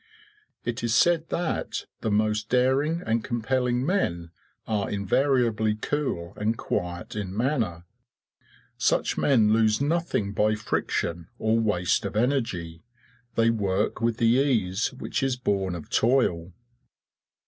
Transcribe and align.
It 0.65 0.83
is 0.83 0.95
said 0.95 1.29
that 1.29 1.85
the 1.99 2.09
most 2.09 2.49
daring 2.49 3.03
and 3.05 3.23
compelling 3.23 3.85
men 3.85 4.31
are 4.65 4.89
invariably 4.89 5.75
cool 5.75 6.33
and 6.37 6.57
quiet 6.57 7.15
in 7.15 7.37
manner. 7.37 7.85
Such 8.79 9.15
men 9.15 9.53
lose 9.53 9.79
nothing 9.79 10.31
by 10.33 10.55
friction 10.55 11.27
or 11.37 11.59
waste 11.59 12.03
of 12.03 12.15
energy; 12.15 12.83
they 13.35 13.51
work 13.51 14.01
with 14.01 14.17
the 14.17 14.25
ease 14.37 14.91
which 14.93 15.21
is 15.21 15.35
born 15.37 15.75
of 15.75 15.87
toil. 15.91 16.51